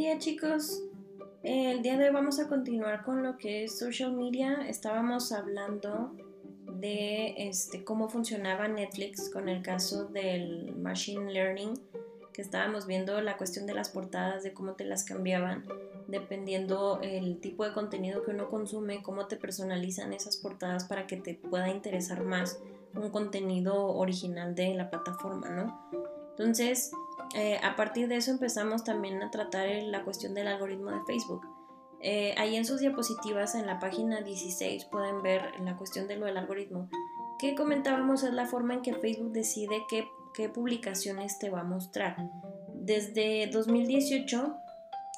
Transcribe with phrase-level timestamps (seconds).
[0.00, 0.82] día chicos.
[1.42, 4.66] El día de hoy vamos a continuar con lo que es social media.
[4.66, 6.16] Estábamos hablando
[6.78, 11.78] de este, cómo funcionaba Netflix con el caso del machine learning,
[12.32, 15.66] que estábamos viendo la cuestión de las portadas, de cómo te las cambiaban,
[16.08, 21.18] dependiendo el tipo de contenido que uno consume, cómo te personalizan esas portadas para que
[21.18, 22.58] te pueda interesar más
[22.94, 25.90] un contenido original de la plataforma, ¿no?
[26.30, 26.90] Entonces,
[27.34, 31.46] eh, a partir de eso empezamos también a tratar la cuestión del algoritmo de Facebook.
[32.02, 36.26] Eh, ahí en sus diapositivas, en la página 16, pueden ver la cuestión de lo
[36.26, 36.88] del algoritmo.
[37.38, 41.64] Que comentábamos es la forma en que Facebook decide qué, qué publicaciones te va a
[41.64, 42.16] mostrar.
[42.74, 44.56] Desde 2018,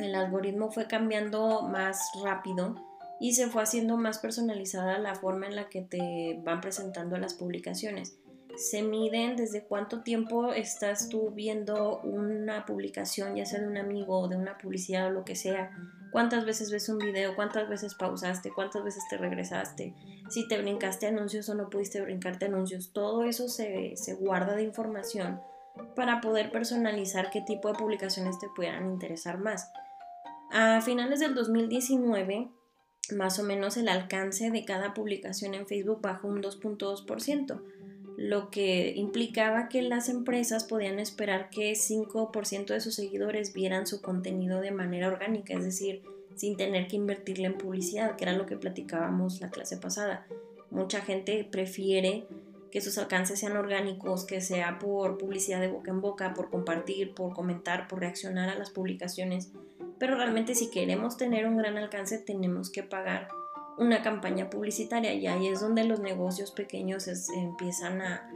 [0.01, 2.75] el algoritmo fue cambiando más rápido
[3.21, 7.35] y se fue haciendo más personalizada la forma en la que te van presentando las
[7.35, 8.19] publicaciones
[8.57, 14.19] se miden desde cuánto tiempo estás tú viendo una publicación, ya sea de un amigo
[14.21, 15.71] o de una publicidad o lo que sea,
[16.11, 19.95] cuántas veces ves un video, cuántas veces pausaste, cuántas veces te regresaste,
[20.29, 24.63] si te brincaste anuncios o no pudiste brincarte anuncios, todo eso se, se guarda de
[24.63, 25.41] información
[25.97, 29.73] para poder personalizar qué tipo de publicaciones te puedan interesar más.
[30.51, 32.51] A finales del 2019,
[33.17, 37.63] más o menos el alcance de cada publicación en Facebook bajó un 2.2%
[38.23, 44.01] lo que implicaba que las empresas podían esperar que 5% de sus seguidores vieran su
[44.01, 46.03] contenido de manera orgánica, es decir,
[46.37, 50.25] sin tener que invertirle en publicidad, que era lo que platicábamos la clase pasada.
[50.71, 52.25] Mucha gente prefiere
[52.71, 57.15] que sus alcances sean orgánicos, que sea por publicidad de boca en boca, por compartir,
[57.15, 59.51] por comentar, por reaccionar a las publicaciones.
[59.99, 63.27] Pero realmente si queremos tener un gran alcance tenemos que pagar
[63.79, 68.29] una campaña publicitaria y ahí es donde los negocios pequeños empiezan a,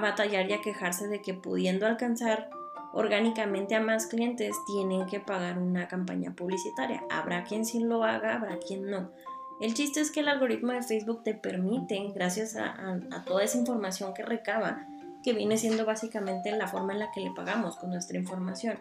[0.00, 2.50] batallar y a quejarse de que pudiendo alcanzar
[2.92, 7.04] orgánicamente a más clientes tienen que pagar una campaña publicitaria.
[7.10, 9.12] Habrá quien sí lo haga, habrá quien no.
[9.60, 14.14] El chiste es que el algoritmo de Facebook te permite, gracias a, toda esa información
[14.14, 14.86] que recaba,
[15.22, 18.78] que viene siendo básicamente la forma en la que le pagamos con nuestra información,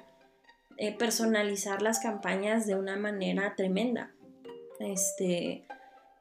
[0.77, 4.11] eh, personalizar las campañas de una manera tremenda.
[4.79, 5.63] Este,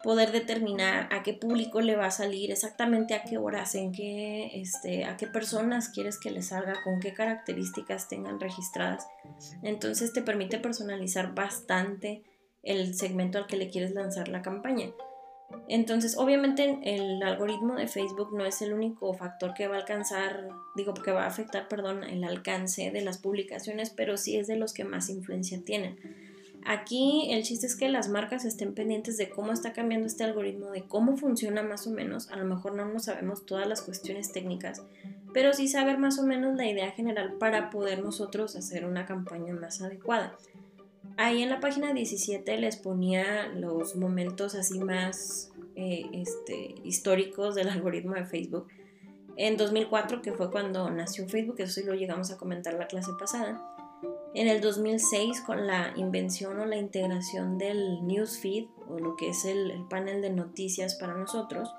[0.03, 4.61] poder determinar a qué público le va a salir, exactamente a qué horas, en qué,
[4.61, 9.07] este, a qué personas quieres que le salga, con qué características tengan registradas.
[9.63, 12.23] Entonces te permite personalizar bastante
[12.63, 14.93] el segmento al que le quieres lanzar la campaña.
[15.69, 20.49] Entonces, obviamente el algoritmo de Facebook no es el único factor que va a alcanzar,
[20.75, 24.57] digo, que va a afectar, perdón, el alcance de las publicaciones, pero sí es de
[24.57, 25.99] los que más influencia tienen.
[26.65, 30.71] Aquí el chiste es que las marcas estén pendientes de cómo está cambiando este algoritmo,
[30.71, 32.31] de cómo funciona más o menos.
[32.31, 34.83] A lo mejor no nos sabemos todas las cuestiones técnicas,
[35.33, 39.55] pero sí saber más o menos la idea general para poder nosotros hacer una campaña
[39.55, 40.37] más adecuada.
[41.17, 47.71] Ahí en la página 17 les ponía los momentos así más eh, este, históricos del
[47.71, 48.69] algoritmo de Facebook.
[49.37, 53.11] En 2004, que fue cuando nació Facebook, eso sí lo llegamos a comentar la clase
[53.19, 53.67] pasada
[54.35, 59.45] en el 2006, con la invención o la integración del newsfeed, o lo que es
[59.45, 61.75] el, panel de noticias para nosotros.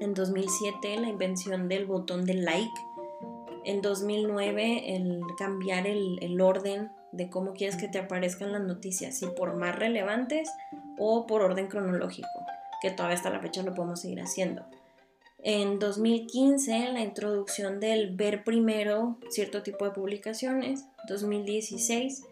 [0.00, 2.80] En 2007, la invención del botón de like.
[3.64, 9.18] En 2009, el cambiar el, el orden de cómo quieres que te aparezcan las noticias,
[9.18, 10.48] si por más relevantes
[10.98, 12.28] o por orden cronológico,
[12.80, 14.64] que todavía hasta la fecha lo podemos seguir haciendo.
[15.48, 20.86] En 2015, la introducción del ver primero cierto tipo de publicaciones.
[21.06, 22.24] 2016,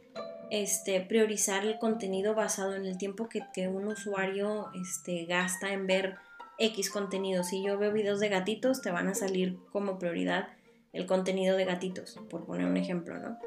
[0.50, 6.16] este, priorizar el contenido basado en el tiempo que, un usuario este, gasta en ver
[6.58, 7.44] X contenido.
[7.44, 10.48] Si yo veo videos de gatitos, te van a salir como prioridad
[10.92, 13.38] el contenido de gatitos, por poner un ejemplo, ¿no?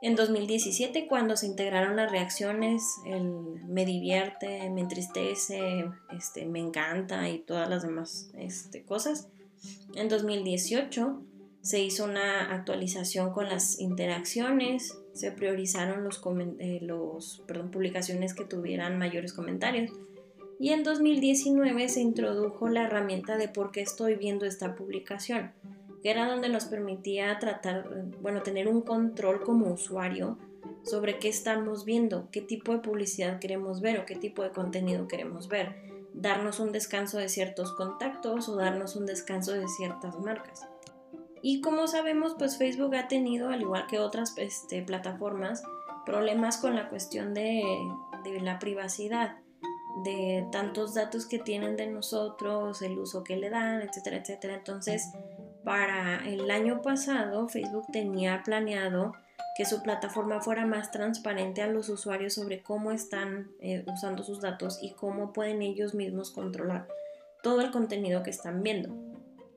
[0.00, 3.24] En 2017, cuando se integraron las reacciones, el
[3.66, 5.86] me divierte, me entristece,
[6.16, 9.28] este, me encanta y todas las demás este, cosas.
[9.96, 11.20] En 2018
[11.62, 16.22] se hizo una actualización con las interacciones, se priorizaron los,
[16.60, 17.42] eh, los
[17.72, 19.90] publicaciones que tuvieran mayores comentarios.
[20.60, 25.52] Y en 2019 se introdujo la herramienta de por qué estoy viendo esta publicación
[26.02, 27.88] que era donde nos permitía tratar,
[28.20, 30.38] bueno, tener un control como usuario
[30.82, 35.08] sobre qué estamos viendo, qué tipo de publicidad queremos ver o qué tipo de contenido
[35.08, 35.74] queremos ver,
[36.14, 40.66] darnos un descanso de ciertos contactos o darnos un descanso de ciertas marcas.
[41.42, 45.62] Y como sabemos, pues Facebook ha tenido, al igual que otras este, plataformas,
[46.04, 47.62] problemas con la cuestión de,
[48.24, 49.36] de la privacidad,
[50.04, 54.54] de tantos datos que tienen de nosotros, el uso que le dan, etcétera, etcétera.
[54.54, 55.12] Entonces,
[55.68, 59.12] para el año pasado Facebook tenía planeado
[59.54, 64.40] que su plataforma fuera más transparente a los usuarios sobre cómo están eh, usando sus
[64.40, 66.88] datos y cómo pueden ellos mismos controlar
[67.42, 68.96] todo el contenido que están viendo.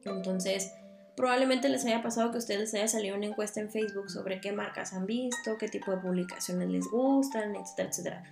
[0.04, 0.74] Entonces,
[1.16, 4.42] probablemente les haya pasado que a ustedes les haya salido una encuesta en Facebook sobre
[4.42, 8.24] qué marcas han visto, qué tipo de publicaciones les gustan, etcétera, etcétera.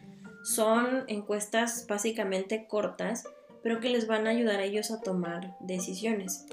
[0.43, 3.23] Son encuestas básicamente cortas,
[3.63, 6.45] pero que les van a ayudar a ellos a tomar decisiones.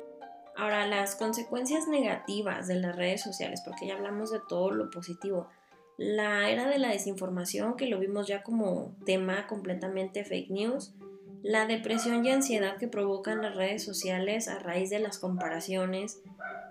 [0.57, 5.49] Ahora, las consecuencias negativas de las redes sociales, porque ya hablamos de todo lo positivo.
[5.99, 10.95] La era de la desinformación, que lo vimos ya como tema completamente fake news.
[11.43, 16.23] La depresión y ansiedad que provocan las redes sociales a raíz de las comparaciones,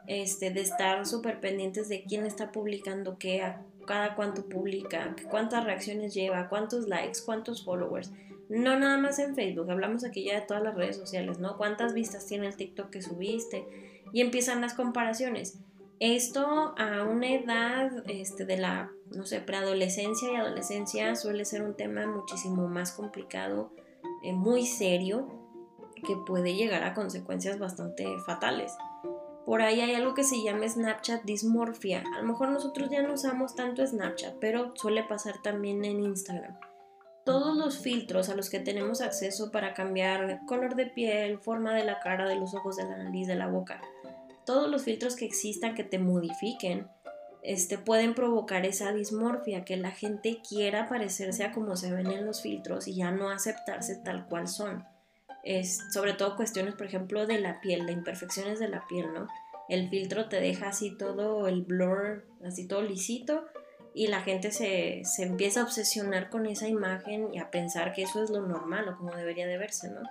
[0.08, 3.56] este, de estar súper pendientes de quién está publicando qué,
[3.86, 8.12] cada cuánto publica, cuántas reacciones lleva, cuántos likes, cuántos followers.
[8.50, 11.58] No nada más en Facebook, hablamos aquí ya de todas las redes sociales, ¿no?
[11.58, 13.66] ¿Cuántas vistas tiene el TikTok que subiste?
[14.12, 15.58] Y empiezan las comparaciones.
[16.00, 21.76] Esto a una edad este, de la, no sé, preadolescencia y adolescencia suele ser un
[21.76, 23.72] tema muchísimo más complicado,
[24.24, 25.28] eh, muy serio,
[26.06, 28.74] que puede llegar a consecuencias bastante fatales.
[29.46, 32.04] Por ahí hay algo que se llama Snapchat dismorfia.
[32.16, 36.58] A lo mejor nosotros ya no usamos tanto Snapchat, pero suele pasar también en Instagram
[37.25, 41.83] todos los filtros a los que tenemos acceso para cambiar color de piel, forma de
[41.83, 43.81] la cara, de los ojos, de la nariz, de la boca,
[44.45, 46.88] todos los filtros que existan que te modifiquen,
[47.42, 52.25] este, pueden provocar esa dismorfia, que la gente quiera parecerse a como se ven en
[52.25, 54.86] los filtros y ya no aceptarse tal cual son.
[55.44, 59.27] Es, sobre todo cuestiones, por ejemplo, de la piel, de imperfecciones de la piel, ¿no?
[59.68, 63.45] El filtro te deja así todo el blur, así todo lisito,
[63.96, 68.22] y la gente se, empieza a obsesionar con esa imagen y a pensar que eso
[68.22, 70.02] es lo normal o como debería de verse, ¿no?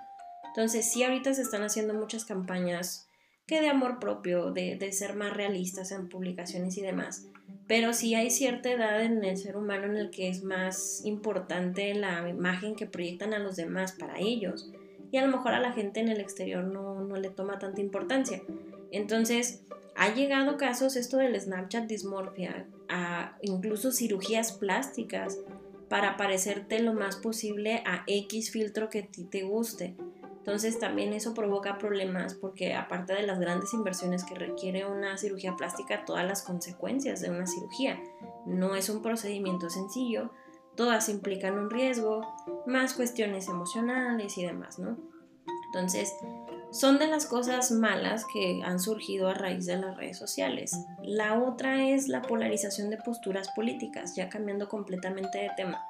[0.46, 3.06] Entonces sí, ahorita se están haciendo muchas campañas
[3.46, 7.26] que de amor propio, de, de, ser más realistas en publicaciones y demás.
[7.68, 11.92] Pero sí hay cierta edad en el ser humano en el que es más importante
[11.92, 14.72] la imagen que proyectan a los demás para ellos.
[15.12, 17.82] Y a lo mejor a la gente en el exterior no, no le toma tanta
[17.82, 18.40] importancia.
[18.94, 19.64] Entonces,
[19.96, 25.38] ha llegado casos esto del Snapchat dismorfia, a incluso cirugías plásticas
[25.88, 29.96] para parecerte lo más posible a X filtro que a ti te guste.
[30.38, 35.56] Entonces también eso provoca problemas porque aparte de las grandes inversiones que requiere una cirugía
[35.56, 38.00] plástica, todas las consecuencias de una cirugía.
[38.46, 40.30] No es un procedimiento sencillo,
[40.76, 42.20] todas implican un riesgo,
[42.66, 44.96] más cuestiones emocionales y demás, ¿no?
[45.66, 46.14] Entonces,
[46.74, 50.76] son de las cosas malas que han surgido a raíz de las redes sociales.
[51.04, 55.80] La otra es la polarización de posturas políticas, ya cambiando completamente de tema.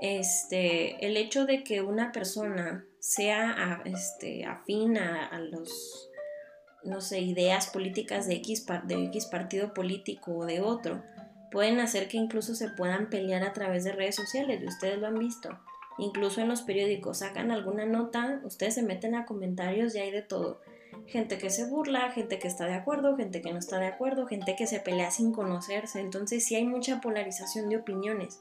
[0.00, 6.10] Este, el hecho de que una persona sea este, afín a, los,
[6.82, 11.00] no sé, ideas políticas de X, de X partido político o de otro,
[11.52, 15.06] pueden hacer que incluso se puedan pelear a través de redes sociales, y ustedes lo
[15.06, 15.56] han visto
[15.98, 20.22] incluso en los periódicos sacan alguna nota, ustedes se meten a comentarios y hay de
[20.22, 20.60] todo.
[21.06, 24.26] Gente que se burla, gente que está de acuerdo, gente que no está de acuerdo,
[24.26, 26.00] gente que se pelea sin conocerse.
[26.00, 28.40] Entonces sí hay mucha polarización de opiniones.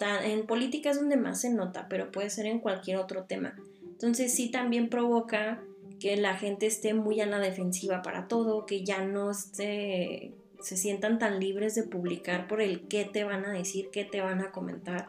[0.00, 3.54] En política es donde más se nota, pero puede ser en cualquier otro tema.
[3.82, 5.62] Entonces sí también provoca
[6.00, 11.18] que la gente esté muy a la defensiva para todo, que ya no se sientan
[11.18, 14.50] tan libres de publicar por el qué te van a decir, qué te van a
[14.50, 15.06] comentar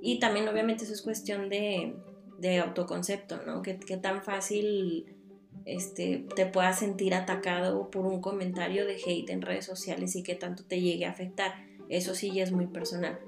[0.00, 1.94] y también obviamente eso es cuestión de,
[2.62, 3.62] autoconcepto, ¿no?
[3.62, 5.06] Que, tan fácil
[5.64, 10.34] este, te puedas sentir atacado por un comentario de hate en redes sociales y que
[10.34, 11.54] tanto te llegue a afectar.
[11.88, 13.18] Eso sí ya es muy personal.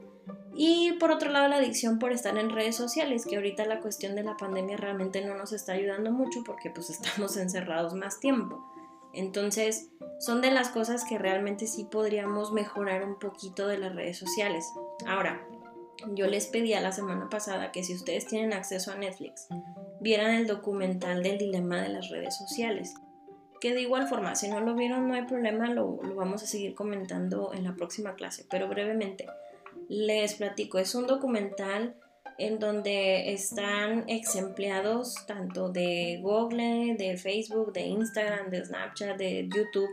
[0.54, 4.14] Y por otro lado, la adicción por estar en redes sociales, que ahorita la cuestión
[4.14, 8.64] de la pandemia realmente no nos está ayudando mucho porque pues estamos encerrados más tiempo.
[9.12, 14.18] Entonces, son de las cosas que realmente sí podríamos mejorar un poquito de las redes
[14.18, 14.66] sociales.
[15.06, 15.40] Ahora,
[16.14, 19.48] yo les pedía la semana pasada que si ustedes tienen acceso a Netflix,
[20.00, 22.94] vieran el documental del dilema de las redes sociales.
[23.60, 26.46] Que de igual forma, si no lo vieron, no hay problema, lo, lo vamos a
[26.46, 29.26] seguir comentando en la próxima clase, pero brevemente
[29.88, 30.78] les platico.
[30.78, 31.96] Es un documental
[32.38, 39.48] en donde están ex empleados tanto de Google, de Facebook, de Instagram, de Snapchat, de
[39.52, 39.90] YouTube,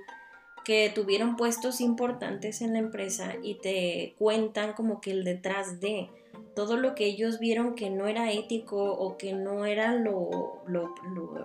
[0.66, 6.10] que tuvieron puestos importantes en la empresa y te cuentan como que el detrás de
[6.56, 10.96] todo lo que ellos vieron que no era ético o que no era lo, lo,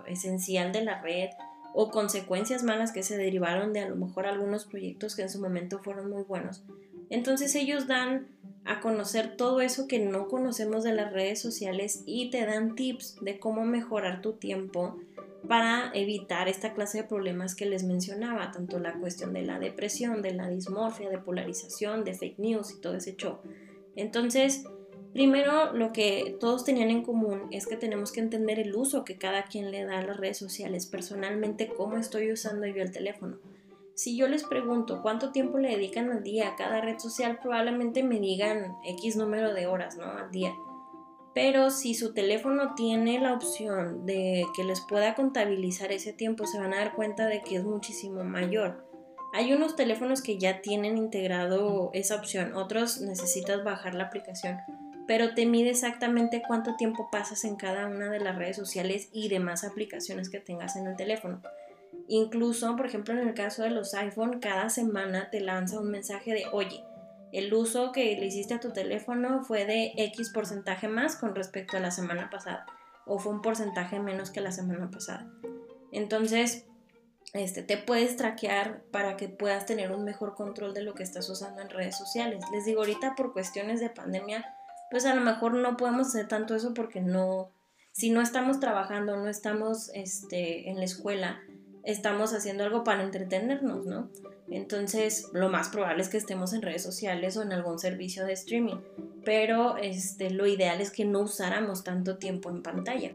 [0.07, 1.29] esencial de la red
[1.73, 5.39] o consecuencias malas que se derivaron de a lo mejor algunos proyectos que en su
[5.39, 6.63] momento fueron muy buenos.
[7.09, 8.27] Entonces ellos dan
[8.65, 13.17] a conocer todo eso que no conocemos de las redes sociales y te dan tips
[13.21, 14.97] de cómo mejorar tu tiempo
[15.47, 20.21] para evitar esta clase de problemas que les mencionaba, tanto la cuestión de la depresión,
[20.21, 23.39] de la dismorfia, de polarización, de fake news y todo ese show.
[23.95, 24.63] Entonces,
[25.13, 29.17] primero lo que todos tenían en común es que tenemos que entender el uso que
[29.17, 33.37] cada quien le da a las redes sociales, personalmente cómo estoy usando yo el teléfono.
[33.93, 38.03] Si yo les pregunto cuánto tiempo le dedican al día a cada red social, probablemente
[38.03, 40.05] me digan X número de horas, ¿no?
[40.05, 40.53] Al día.
[41.33, 46.59] Pero si su teléfono tiene la opción de que les pueda contabilizar ese tiempo, se
[46.59, 48.85] van a dar cuenta de que es muchísimo mayor.
[49.33, 54.57] Hay unos teléfonos que ya tienen integrado esa opción, otros necesitas bajar la aplicación,
[55.07, 59.29] pero te mide exactamente cuánto tiempo pasas en cada una de las redes sociales y
[59.29, 61.41] demás aplicaciones que tengas en el teléfono.
[62.09, 66.33] Incluso, por ejemplo, en el caso de los iPhone, cada semana te lanza un mensaje
[66.33, 66.83] de, oye,
[67.31, 71.77] el uso que le hiciste a tu teléfono fue de X porcentaje más con respecto
[71.77, 72.65] a la semana pasada
[73.05, 75.27] o fue un porcentaje menos que la semana pasada.
[75.91, 76.65] Entonces,
[77.33, 81.29] este, te puedes traquear para que puedas tener un mejor control de lo que estás
[81.29, 82.43] usando en redes sociales.
[82.51, 84.45] Les digo, ahorita por cuestiones de pandemia,
[84.89, 87.51] pues a lo mejor no podemos hacer tanto eso porque no,
[87.91, 91.41] si no estamos trabajando, no estamos este, en la escuela,
[91.83, 94.09] estamos haciendo algo para entretenernos, ¿no?
[94.49, 98.33] Entonces, lo más probable es que estemos en redes sociales o en algún servicio de
[98.33, 98.77] streaming,
[99.23, 103.13] pero este, lo ideal es que no usáramos tanto tiempo en pantalla.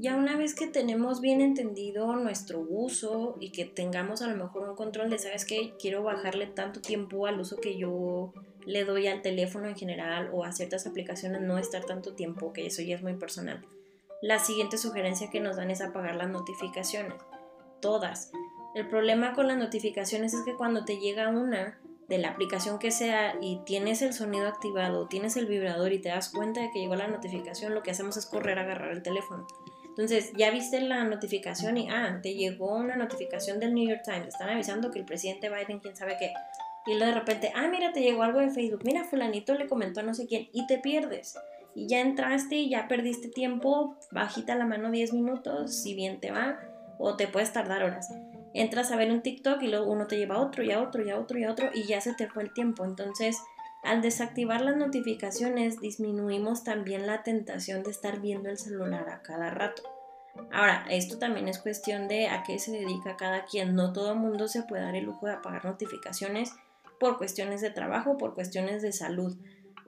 [0.00, 4.68] Ya una vez que tenemos bien entendido nuestro uso y que tengamos a lo mejor
[4.68, 5.74] un control de, ¿sabes qué?
[5.78, 8.32] Quiero bajarle tanto tiempo al uso que yo
[8.64, 12.66] le doy al teléfono en general o a ciertas aplicaciones, no estar tanto tiempo, que
[12.66, 13.60] eso ya es muy personal.
[14.22, 17.14] La siguiente sugerencia que nos dan es apagar las notificaciones
[17.80, 18.30] todas.
[18.74, 22.90] El problema con las notificaciones es que cuando te llega una de la aplicación que
[22.90, 26.80] sea y tienes el sonido activado, tienes el vibrador y te das cuenta de que
[26.80, 29.46] llegó la notificación, lo que hacemos es correr a agarrar el teléfono.
[29.88, 34.28] Entonces, ya viste la notificación y, ah, te llegó una notificación del New York Times,
[34.28, 36.32] están avisando que el presidente Biden, quién sabe qué.
[36.86, 40.00] Y luego de repente, ah, mira, te llegó algo de Facebook, mira, fulanito le comentó
[40.00, 41.36] a no sé quién, y te pierdes.
[41.74, 46.30] Y ya entraste y ya perdiste tiempo, bajita la mano 10 minutos, si bien te
[46.30, 46.60] va,
[46.98, 48.10] o te puedes tardar horas.
[48.54, 51.04] Entras a ver un TikTok y luego uno te lleva a otro y a otro
[51.04, 52.84] y a otro y a otro y ya se te fue el tiempo.
[52.84, 53.38] Entonces,
[53.82, 59.50] al desactivar las notificaciones, disminuimos también la tentación de estar viendo el celular a cada
[59.50, 59.82] rato.
[60.52, 63.74] Ahora, esto también es cuestión de a qué se dedica cada quien.
[63.74, 66.52] No todo el mundo se puede dar el lujo de apagar notificaciones
[66.98, 69.36] por cuestiones de trabajo, por cuestiones de salud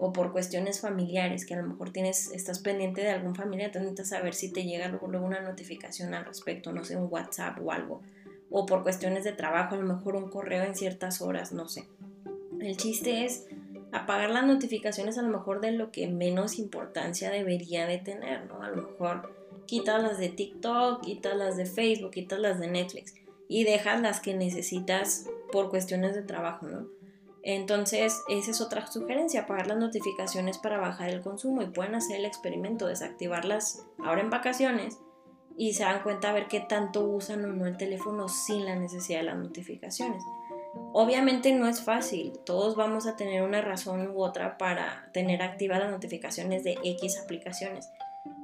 [0.02, 3.90] o por cuestiones familiares, que a lo mejor tienes, estás pendiente de algún familiar, entonces
[3.90, 7.70] necesitas saber si te llega luego, una notificación al respecto, no sé, un WhatsApp o
[7.70, 8.00] algo,
[8.50, 11.84] o por cuestiones de trabajo, a lo mejor un correo en ciertas horas, no sé.
[12.60, 13.46] El chiste es
[13.92, 18.62] apagar las notificaciones a lo mejor de lo que menos importancia debería de tener, ¿no?
[18.62, 19.34] A lo mejor
[19.66, 23.14] quitas las de TikTok, quitas las de Facebook, quitas las de Netflix
[23.48, 26.99] y dejas las que necesitas por cuestiones de trabajo, ¿no?
[27.42, 32.16] Entonces, esa es otra sugerencia, apagar las notificaciones para bajar el consumo y pueden hacer
[32.16, 34.98] el experimento, desactivarlas ahora en vacaciones
[35.56, 38.76] y se dan cuenta a ver qué tanto usan o no el teléfono sin la
[38.76, 40.22] necesidad de las notificaciones.
[40.92, 45.80] Obviamente no es fácil, todos vamos a tener una razón u otra para tener activas
[45.80, 47.88] las notificaciones de X aplicaciones,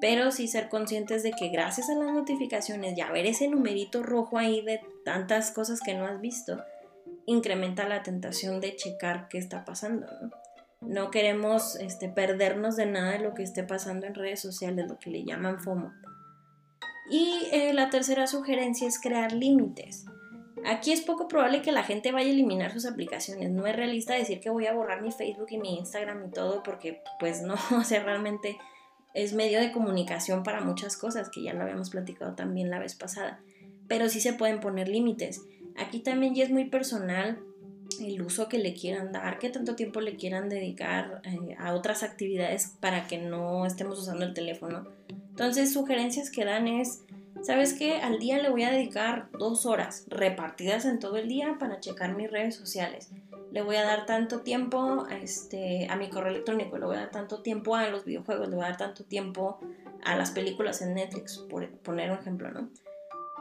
[0.01, 4.39] pero sí ser conscientes de que gracias a las notificaciones ya ver ese numerito rojo
[4.39, 6.63] ahí de tantas cosas que no has visto,
[7.27, 10.07] incrementa la tentación de checar qué está pasando.
[10.81, 14.99] No, queremos este, perdernos de nada de lo que esté pasando en redes sociales, lo
[14.99, 15.93] que le llaman FOMO.
[17.11, 20.07] Y eh, la tercera sugerencia es crear límites.
[20.65, 23.51] Aquí es poco probable que la gente vaya a eliminar sus aplicaciones.
[23.51, 26.63] No es realista decir que voy a borrar mi Facebook y mi Instagram y todo
[26.63, 28.59] porque pues no, o sea, realmente
[29.15, 32.95] es medio de comunicación para muchas cosas que ya lo habíamos platicado también la vez
[32.95, 33.41] pasada.
[33.89, 35.41] Pero sí se pueden poner límites.
[35.79, 37.39] Aquí también ya es muy personal
[38.01, 42.03] el uso que le quieran dar, qué tanto tiempo le quieran dedicar eh, a otras
[42.03, 44.87] actividades para que no estemos usando el teléfono.
[45.31, 47.05] Entonces, sugerencias que dan es,
[47.43, 47.97] ¿sabes qué?
[47.97, 52.17] Al día le voy a dedicar dos horas repartidas en todo el día para checar
[52.17, 53.11] mis redes sociales.
[53.53, 57.01] Le voy a dar tanto tiempo a, este, a mi correo electrónico, le voy a
[57.01, 59.59] dar tanto tiempo a los videojuegos, le voy a dar tanto tiempo
[60.05, 62.69] a las películas en Netflix, por poner un ejemplo, ¿no?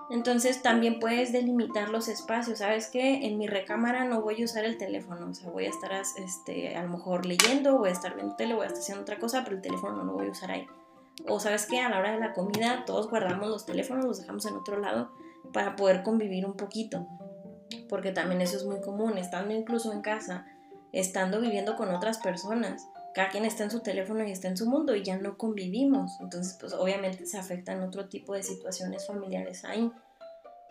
[0.10, 3.26] Entonces también puedes delimitar los espacios, ¿sabes qué?
[3.26, 6.76] En mi recámara no voy a usar el teléfono, o sea, voy a estar este,
[6.76, 9.44] a lo mejor leyendo, voy a estar viendo tele, voy a estar haciendo otra cosa,
[9.44, 10.68] pero el teléfono no lo voy a usar ahí.
[11.28, 14.46] O sabes qué, a la hora de la comida todos guardamos los teléfonos, los dejamos
[14.46, 15.12] en otro lado
[15.52, 17.08] para poder convivir un poquito,
[17.90, 20.46] porque también eso es muy común, estando incluso en casa,
[20.92, 24.70] estando viviendo con otras personas cada quien está en su teléfono y está en su
[24.70, 26.12] mundo y ya no convivimos.
[26.20, 29.90] Entonces, pues obviamente se afectan otro tipo de situaciones familiares ahí.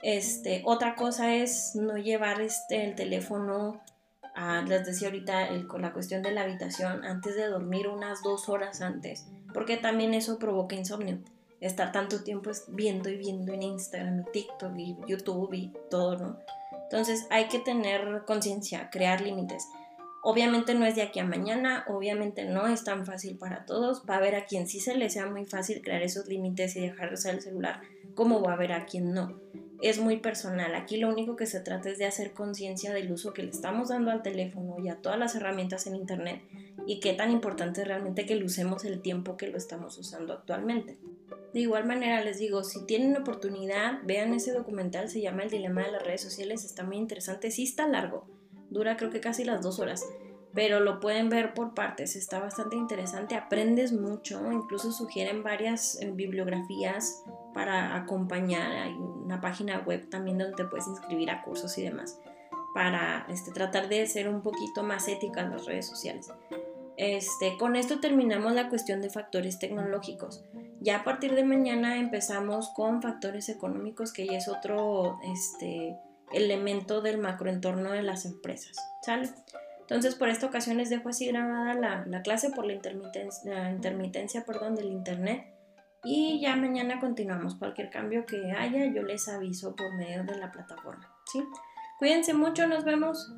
[0.02, 3.80] Este, otra cosa es no llevar este, el teléfono,
[4.34, 8.22] a, les decía ahorita, el, con la cuestión de la habitación antes de dormir unas
[8.22, 11.20] dos horas antes, porque también eso provoca insomnio.
[11.62, 16.38] Estar tanto tiempo viendo y viendo en Instagram y TikTok y YouTube y todo, ¿no?
[16.82, 19.66] Entonces hay que tener conciencia, crear límites.
[20.26, 24.04] Obviamente no es de aquí a mañana, obviamente no es tan fácil para todos.
[24.09, 26.81] Va a haber a quien sí se le sea muy fácil crear esos límites y
[26.81, 27.83] dejar de usar el celular,
[28.14, 29.38] como va a haber a quien no.
[29.83, 30.75] Es muy personal.
[30.76, 33.90] Aquí lo único que se trata es de hacer conciencia del uso que le estamos
[33.90, 36.40] dando al teléfono y a todas las herramientas en Internet
[36.87, 40.33] y qué tan importante es realmente que lo usemos el tiempo que lo estamos usando
[40.33, 40.97] actualmente.
[41.52, 45.83] De igual manera les digo, si tienen oportunidad, vean ese documental, se llama El Dilema
[45.85, 48.26] de las redes sociales, está muy interesante, sí está largo,
[48.75, 50.04] dura creo que casi las dos horas,
[50.52, 56.11] pero lo pueden ver por partes, está bastante interesante, aprendes mucho, incluso sugieren varias eh,
[56.12, 61.83] bibliografías para acompañar, hay una página web también donde te puedes inscribir a cursos y
[61.83, 62.21] demás,
[62.75, 66.31] para este, tratar de ser un poquito más ética en las redes sociales.
[66.97, 70.45] Este, con esto terminamos la cuestión de factores tecnológicos.
[70.81, 75.97] Ya a partir de mañana empezamos con factores económicos, que ya es otro este,
[76.34, 78.76] elemento del macroentorno de las empresas.
[79.02, 79.30] ¿Sale?
[79.80, 81.74] Entonces, por esta ocasión les dejo así grabada
[82.06, 85.44] la, clase por la intermitencia, intermitencia perdón, del internet.
[86.02, 87.54] Y ya mañana continuamos.
[87.56, 91.10] Cualquier cambio que haya, yo les aviso por medio de la plataforma.
[91.32, 91.42] ¿sí?
[91.98, 93.30] Cuídense mucho, nos vemos.